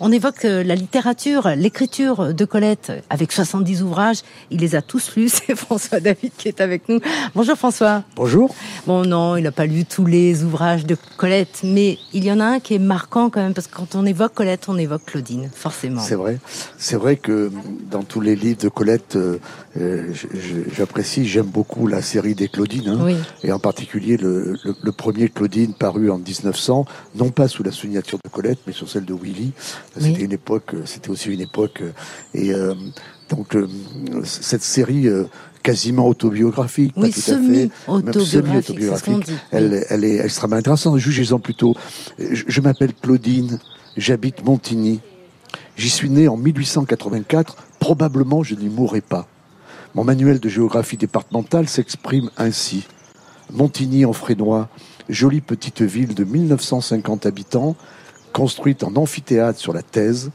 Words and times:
On 0.00 0.10
évoque 0.10 0.44
euh, 0.44 0.64
la 0.64 0.74
littérature, 0.74 1.50
l'écriture 1.50 2.34
de 2.34 2.44
Colette 2.44 2.90
avec 3.10 3.30
70 3.30 3.84
ouvrages. 3.84 4.22
Il 4.50 4.58
les 4.58 4.74
a 4.74 4.82
tous 4.82 5.14
lus. 5.14 5.28
C'est 5.46 5.54
François 5.54 6.00
David 6.00 6.32
qui 6.36 6.48
est 6.48 6.60
avec 6.60 6.88
nous. 6.88 6.98
Bonjour 7.36 7.56
François. 7.56 8.02
Bonjour. 8.16 8.52
Bon 8.88 9.04
non, 9.04 9.36
il 9.36 9.44
n'a 9.44 9.52
pas 9.52 9.66
lu 9.66 9.84
tous 9.84 10.04
les 10.04 10.42
ouvrages 10.42 10.84
de 10.84 10.96
Colette, 11.16 11.60
mais 11.62 11.96
il 12.12 12.24
y 12.24 12.32
en 12.32 12.40
a 12.40 12.44
un 12.44 12.58
qui 12.58 12.74
est 12.74 12.80
marquant 12.80 13.30
quand 13.30 13.40
même 13.40 13.54
parce 13.54 13.68
que 13.68 13.76
quand 13.76 13.94
on 13.94 14.04
évoque 14.04 14.34
Colette, 14.34 14.68
on 14.68 14.76
évoque 14.78 15.04
Claudine, 15.04 15.48
forcément. 15.54 16.00
C'est 16.00 16.16
vrai. 16.16 16.40
C'est 16.76 16.96
vrai 16.96 17.14
que 17.14 17.52
dans 17.88 18.02
tous 18.02 18.20
les 18.20 18.34
livres 18.34 18.62
de 18.62 18.68
Colette, 18.68 19.14
euh, 19.14 20.12
j'apprécie, 20.76 21.24
j'aime 21.24 21.46
beaucoup 21.46 21.86
la 21.86 22.02
série 22.02 22.34
des 22.34 22.48
Claudines, 22.48 22.88
hein, 22.88 23.16
et 23.44 23.52
en 23.52 23.60
particulier 23.60 24.16
le, 24.16 24.56
premier 24.96 25.28
Claudine 25.28 25.72
paru 25.72 26.10
en 26.10 26.18
1900, 26.18 26.84
non 27.14 27.30
pas 27.30 27.46
sous 27.46 27.62
la 27.62 27.70
signature 27.70 28.18
de 28.24 28.28
Colette, 28.28 28.58
mais 28.66 28.72
sur 28.72 28.88
celle 28.88 29.04
de 29.04 29.14
Willy. 29.14 29.52
C'était 29.98 30.24
une 30.24 30.32
époque, 30.32 30.74
c'était 30.86 31.10
aussi 31.10 31.32
une 31.32 31.40
époque, 31.40 31.82
et 32.34 32.52
euh, 32.52 32.74
donc 33.30 33.56
cette 34.24 34.62
série 34.62 35.08
quasiment 35.62 36.08
autobiographique, 36.08 36.92
oui, 36.96 37.10
pas 37.10 37.14
tout 37.14 37.30
à 37.30 37.38
fait, 37.38 37.70
semi-autobiographique. 38.24 39.30
elle, 39.50 39.84
elle, 39.88 40.04
est 40.04 40.18
extrêmement 40.18 40.56
intéressante. 40.56 40.98
Jugez-en 40.98 41.38
plutôt. 41.38 41.74
Je, 42.18 42.44
je 42.46 42.60
m'appelle 42.60 42.92
Claudine, 42.92 43.58
j'habite 43.96 44.44
Montigny. 44.44 45.00
J'y 45.76 45.90
suis 45.90 46.10
né 46.10 46.28
en 46.28 46.36
1884. 46.36 47.56
Probablement, 47.80 48.42
je 48.42 48.54
n'y 48.54 48.68
mourrai 48.68 49.00
pas. 49.00 49.26
Mon 49.94 50.04
manuel 50.04 50.40
de 50.40 50.48
géographie 50.48 50.96
départementale 50.96 51.68
s'exprime 51.68 52.30
ainsi. 52.36 52.86
Montigny 53.52 54.04
en 54.04 54.12
Frénois, 54.12 54.68
jolie 55.08 55.40
petite 55.40 55.82
ville 55.82 56.14
de 56.14 56.24
1950 56.24 57.26
habitants, 57.26 57.76
construite 58.34 58.82
en 58.82 58.94
amphithéâtre 58.96 59.58
sur 59.58 59.72
la 59.72 59.82
Thèse. 59.82 60.30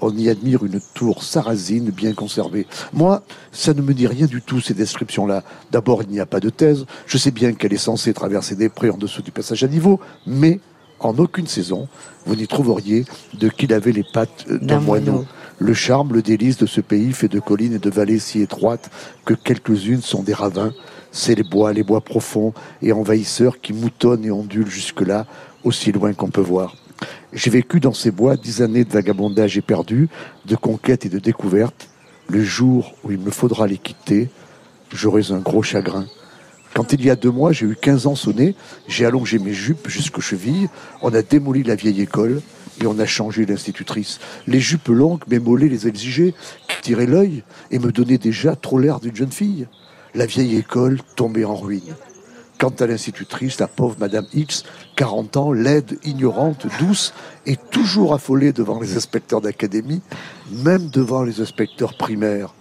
On 0.00 0.14
y 0.14 0.28
admire 0.28 0.64
une 0.64 0.80
tour 0.92 1.22
sarrasine 1.22 1.90
bien 1.90 2.12
conservée. 2.12 2.66
Moi, 2.92 3.22
ça 3.52 3.72
ne 3.72 3.80
me 3.80 3.94
dit 3.94 4.08
rien 4.08 4.26
du 4.26 4.42
tout, 4.42 4.60
ces 4.60 4.74
descriptions-là. 4.74 5.44
D'abord, 5.70 6.02
il 6.02 6.10
n'y 6.10 6.20
a 6.20 6.26
pas 6.26 6.40
de 6.40 6.50
thèse. 6.50 6.84
Je 7.06 7.16
sais 7.16 7.30
bien 7.30 7.52
qu'elle 7.54 7.72
est 7.72 7.78
censée 7.78 8.12
traverser 8.12 8.56
des 8.56 8.68
prés 8.68 8.90
en 8.90 8.98
dessous 8.98 9.22
du 9.22 9.30
passage 9.30 9.62
à 9.62 9.68
niveau, 9.68 10.00
mais 10.26 10.58
en 10.98 11.16
aucune 11.16 11.46
saison, 11.46 11.88
vous 12.26 12.34
n'y 12.34 12.48
trouveriez 12.48 13.04
de 13.38 13.48
qui 13.48 13.72
avait 13.72 13.92
les 13.92 14.04
pattes 14.12 14.46
d'un 14.50 14.80
moineau. 14.80 15.24
Le 15.58 15.74
charme, 15.74 16.12
le 16.12 16.22
délice 16.22 16.58
de 16.58 16.66
ce 16.66 16.80
pays 16.80 17.12
fait 17.12 17.28
de 17.28 17.38
collines 17.38 17.74
et 17.74 17.78
de 17.78 17.90
vallées 17.90 18.18
si 18.18 18.42
étroites 18.42 18.90
que 19.24 19.32
quelques-unes 19.32 20.02
sont 20.02 20.24
des 20.24 20.34
ravins. 20.34 20.72
C'est 21.12 21.36
les 21.36 21.44
bois, 21.44 21.72
les 21.72 21.84
bois 21.84 22.00
profonds 22.00 22.52
et 22.82 22.92
envahisseurs 22.92 23.60
qui 23.60 23.72
moutonnent 23.72 24.24
et 24.24 24.32
ondulent 24.32 24.68
jusque-là, 24.68 25.26
aussi 25.62 25.92
loin 25.92 26.12
qu'on 26.12 26.30
peut 26.30 26.40
voir. 26.40 26.74
J'ai 27.32 27.50
vécu 27.50 27.80
dans 27.80 27.92
ces 27.92 28.10
bois 28.10 28.36
dix 28.36 28.62
années 28.62 28.84
de 28.84 28.92
vagabondage 28.92 29.56
éperdu, 29.58 30.08
de 30.46 30.56
conquête 30.56 31.06
et 31.06 31.08
de 31.08 31.18
découverte. 31.18 31.88
Le 32.28 32.42
jour 32.42 32.94
où 33.04 33.10
il 33.10 33.18
me 33.18 33.30
faudra 33.30 33.66
les 33.66 33.78
quitter, 33.78 34.30
j'aurai 34.92 35.30
un 35.30 35.38
gros 35.38 35.62
chagrin. 35.62 36.06
Quand 36.74 36.92
il 36.92 37.04
y 37.04 37.10
a 37.10 37.16
deux 37.16 37.30
mois, 37.30 37.52
j'ai 37.52 37.66
eu 37.66 37.76
15 37.76 38.06
ans 38.06 38.14
sonné, 38.16 38.56
j'ai 38.88 39.06
allongé 39.06 39.38
mes 39.38 39.52
jupes 39.52 39.88
jusqu'aux 39.88 40.20
chevilles, 40.20 40.68
on 41.02 41.14
a 41.14 41.22
démoli 41.22 41.62
la 41.62 41.76
vieille 41.76 42.00
école, 42.00 42.40
et 42.80 42.86
on 42.86 42.98
a 42.98 43.06
changé 43.06 43.46
l'institutrice. 43.46 44.18
Les 44.46 44.60
jupes 44.60 44.88
longues 44.88 45.22
m'émolaient 45.28 45.68
les 45.68 45.86
exigeaient, 45.86 46.34
tiraient 46.82 47.06
l'œil 47.06 47.42
et 47.70 47.78
me 47.78 47.92
donnaient 47.92 48.18
déjà 48.18 48.56
trop 48.56 48.78
l'air 48.78 49.00
d'une 49.00 49.16
jeune 49.16 49.32
fille. 49.32 49.66
La 50.14 50.26
vieille 50.26 50.56
école 50.56 51.00
tombait 51.16 51.44
en 51.44 51.56
ruine. 51.56 51.94
Quant 52.58 52.74
à 52.78 52.86
l'institutrice, 52.86 53.58
la 53.58 53.66
pauvre 53.66 53.96
Madame 53.98 54.26
X, 54.32 54.64
40 54.96 55.36
ans, 55.36 55.52
laide, 55.52 55.98
ignorante, 56.04 56.66
douce, 56.78 57.12
et 57.46 57.56
toujours 57.56 58.14
affolée 58.14 58.52
devant 58.52 58.80
les 58.80 58.96
inspecteurs 58.96 59.40
d'académie, 59.40 60.02
même 60.50 60.88
devant 60.88 61.24
les 61.24 61.40
inspecteurs 61.40 61.96
primaires. 61.96 62.54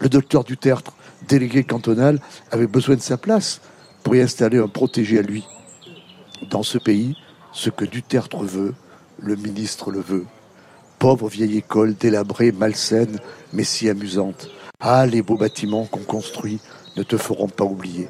Le 0.00 0.08
docteur 0.08 0.44
Dutertre, 0.44 0.92
délégué 1.28 1.64
cantonal, 1.64 2.20
avait 2.50 2.66
besoin 2.66 2.96
de 2.96 3.00
sa 3.00 3.16
place 3.16 3.60
pour 4.02 4.14
y 4.14 4.20
installer 4.20 4.58
un 4.58 4.68
protégé 4.68 5.18
à 5.18 5.22
lui. 5.22 5.44
Dans 6.50 6.62
ce 6.62 6.78
pays, 6.78 7.16
ce 7.52 7.70
que 7.70 7.84
Dutertre 7.84 8.42
veut, 8.42 8.74
le 9.18 9.36
ministre 9.36 9.90
le 9.90 10.00
veut. 10.00 10.26
Pauvre 10.98 11.28
vieille 11.28 11.58
école, 11.58 11.94
délabrée, 11.94 12.52
malsaine, 12.52 13.18
mais 13.52 13.64
si 13.64 13.88
amusante. 13.88 14.48
Ah, 14.80 15.04
les 15.06 15.22
beaux 15.22 15.36
bâtiments 15.36 15.84
qu'on 15.84 16.00
construit 16.00 16.60
ne 16.96 17.02
te 17.02 17.16
feront 17.16 17.48
pas 17.48 17.64
oublier. 17.64 18.08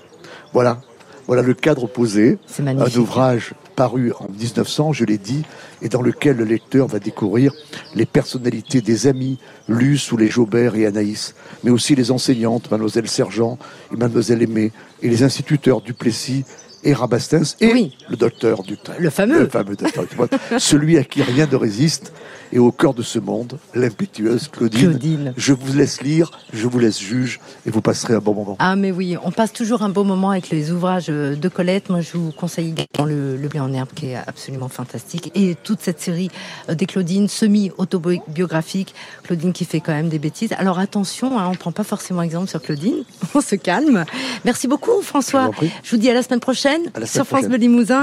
Voilà, 0.52 0.80
voilà 1.26 1.42
le 1.42 1.54
cadre 1.54 1.86
posé. 1.86 2.38
Un 2.58 3.00
ouvrage 3.00 3.54
paru 3.76 4.12
en 4.18 4.28
1900, 4.28 4.92
je 4.92 5.04
l'ai 5.04 5.18
dit, 5.18 5.42
et 5.80 5.88
dans 5.88 6.02
lequel 6.02 6.36
le 6.36 6.44
lecteur 6.44 6.86
va 6.86 6.98
découvrir 6.98 7.52
les 7.94 8.06
personnalités 8.06 8.80
des 8.80 9.06
amis 9.06 9.38
lus 9.68 9.98
sous 9.98 10.16
les 10.16 10.28
Jaubert 10.28 10.74
et 10.76 10.86
Anaïs, 10.86 11.34
mais 11.64 11.70
aussi 11.70 11.94
les 11.94 12.10
enseignantes, 12.10 12.70
mademoiselle 12.70 13.08
Sergent 13.08 13.58
et 13.92 13.96
mademoiselle 13.96 14.42
Aimée, 14.42 14.72
et 15.02 15.08
les 15.08 15.22
instituteurs 15.22 15.80
Duplessis 15.80 16.44
et 16.84 16.94
Rabastens 16.94 17.56
et 17.60 17.90
le 18.08 18.16
docteur 18.16 18.62
du 18.62 18.76
Le 18.98 19.10
fameux. 19.10 19.40
Le 19.40 19.48
fameux 19.48 19.76
docteur 19.76 20.04
Celui 20.58 20.98
à 20.98 21.04
qui 21.04 21.22
rien 21.22 21.46
ne 21.50 21.56
résiste 21.56 22.12
et 22.52 22.58
au 22.58 22.70
cœur 22.70 22.92
de 22.92 23.02
ce 23.02 23.18
monde, 23.18 23.58
l'impétueuse 23.74 24.48
Claudine. 24.48 25.32
Je 25.36 25.52
vous 25.54 25.74
laisse 25.74 26.02
lire, 26.02 26.30
je 26.52 26.66
vous 26.66 26.78
laisse 26.78 27.00
juge 27.00 27.40
et 27.66 27.70
vous 27.70 27.80
passerez 27.80 28.14
un 28.14 28.18
bon 28.18 28.34
moment. 28.34 28.56
Ah 28.58 28.76
mais 28.76 28.92
oui, 28.92 29.16
on 29.24 29.30
passe 29.30 29.52
toujours 29.52 29.82
un 29.82 29.88
bon 29.88 30.04
moment 30.04 30.30
avec 30.30 30.50
les 30.50 30.70
ouvrages 30.70 31.06
de 31.06 31.48
Colette. 31.48 31.88
Moi 31.88 32.02
je 32.02 32.16
vous 32.16 32.30
conseille 32.30 32.74
dans 32.94 33.06
le, 33.06 33.36
le 33.36 33.48
blé 33.48 33.60
en 33.60 33.72
herbe 33.72 33.88
qui 33.94 34.08
est 34.08 34.16
absolument 34.16 34.68
fantastique 34.68 35.30
et 35.34 35.54
toute 35.54 35.80
cette 35.80 36.00
série 36.00 36.30
euh, 36.68 36.74
des 36.74 36.86
Claudines 36.86 37.28
semi-autobiographiques. 37.28 38.94
Claudine 39.22 39.52
qui 39.52 39.64
fait 39.64 39.80
quand 39.80 39.92
même 39.92 40.08
des 40.08 40.18
bêtises. 40.18 40.52
Alors 40.58 40.78
attention, 40.78 41.38
hein, 41.38 41.48
on 41.50 41.54
prend 41.54 41.72
pas 41.72 41.84
forcément 41.84 42.22
exemple 42.22 42.48
sur 42.48 42.60
Claudine. 42.60 43.04
On 43.34 43.40
se 43.40 43.54
calme. 43.54 44.04
Merci 44.44 44.68
beaucoup 44.68 45.00
François. 45.02 45.50
Je, 45.82 45.90
vous 45.90 45.96
dis 45.96 46.10
à 46.10 46.14
la 46.14 46.22
semaine 46.22 46.40
prochaine 46.40 46.71
sur 47.04 47.26
France 47.26 47.46
Bleu 47.46 47.56
Limousin. 47.58 48.00